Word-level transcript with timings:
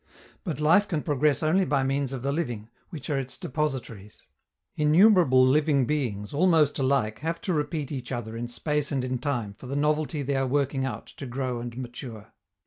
But 0.43 0.59
life 0.59 0.87
can 0.87 1.03
progress 1.03 1.43
only 1.43 1.63
by 1.63 1.83
means 1.83 2.11
of 2.11 2.23
the 2.23 2.31
living, 2.31 2.69
which 2.89 3.07
are 3.11 3.19
its 3.19 3.37
depositaries. 3.37 4.23
Innumerable 4.75 5.45
living 5.45 5.85
beings, 5.85 6.33
almost 6.33 6.79
alike, 6.79 7.19
have 7.19 7.39
to 7.41 7.53
repeat 7.53 7.91
each 7.91 8.11
other 8.11 8.35
in 8.35 8.47
space 8.47 8.91
and 8.91 9.03
in 9.03 9.19
time 9.19 9.53
for 9.53 9.67
the 9.67 9.75
novelty 9.75 10.23
they 10.23 10.35
are 10.35 10.47
working 10.47 10.85
out 10.85 11.05
to 11.17 11.27
grow 11.27 11.59
and 11.61 11.77
mature. 11.77 12.33